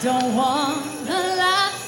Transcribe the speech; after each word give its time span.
Don't 0.00 0.34
want 0.34 1.06
the 1.06 1.12
life 1.12 1.83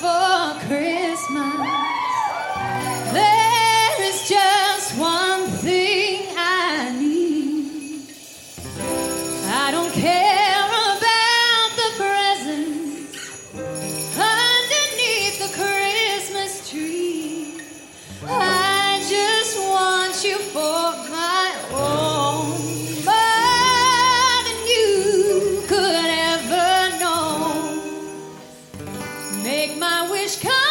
my 29.78 30.10
wish 30.10 30.36
come 30.36 30.65